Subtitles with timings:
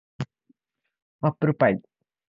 [1.21, 1.81] アップルパイ